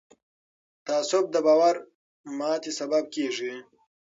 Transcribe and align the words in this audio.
تعصب 0.85 1.25
د 1.31 1.35
باور 1.45 1.75
ماتې 2.37 2.71
سبب 2.79 3.03
کېږي 3.15 3.53